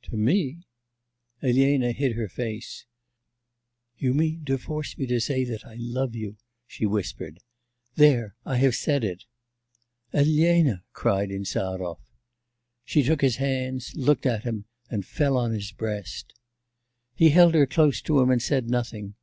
[0.00, 0.62] 'To me?'
[1.42, 2.86] Elena hid her face.
[3.98, 7.38] 'You mean to force me to say that I love you,' she whispered.
[7.96, 9.26] 'There, I have said it.'
[10.14, 11.98] 'Elena!' cried Insarov.
[12.86, 16.32] She took his hands, looked at him, and fell on his breast.
[17.14, 19.16] He held her close to him, and said nothing.